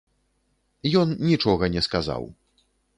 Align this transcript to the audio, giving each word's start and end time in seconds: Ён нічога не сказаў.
Ён 1.03 1.07
нічога 1.29 1.63
не 1.77 1.81
сказаў. 1.91 2.23